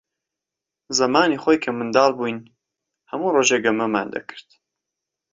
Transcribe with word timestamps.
زەمانی 0.97 1.41
خۆی 1.43 1.57
کە 1.63 1.69
منداڵ 1.77 2.11
بووین، 2.17 2.39
هەموو 3.09 3.33
ڕۆژێ 3.35 3.57
گەمەمان 3.65 4.07
دەکرد. 4.15 4.49